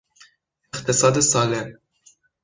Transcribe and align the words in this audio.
اقتصاد 0.73 1.19
سالم 1.19 1.77